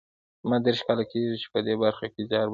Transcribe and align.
زما 0.41 0.57
دېرش 0.65 0.81
کاله 0.87 1.03
کېږي 1.11 1.35
چې 1.41 1.47
په 1.53 1.59
دې 1.65 1.73
برخه 1.83 2.05
کې 2.13 2.21
زیار 2.29 2.47
باسم 2.47 2.49